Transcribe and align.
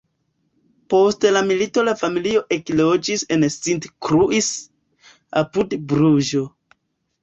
Post 0.93 1.27
la 1.35 1.43
milito 1.49 1.83
la 1.91 1.93
familio 2.01 2.43
ekloĝis 2.59 3.27
en 3.37 3.49
Sint-Kruis, 3.59 4.53
apud 5.47 5.81
Bruĝo. 5.95 6.49